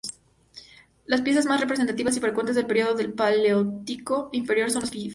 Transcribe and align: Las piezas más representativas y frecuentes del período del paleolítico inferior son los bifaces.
Las 1.05 1.21
piezas 1.21 1.45
más 1.45 1.61
representativas 1.61 2.17
y 2.17 2.19
frecuentes 2.21 2.55
del 2.55 2.65
período 2.65 2.95
del 2.95 3.13
paleolítico 3.13 4.29
inferior 4.31 4.71
son 4.71 4.81
los 4.81 4.89
bifaces. 4.89 5.09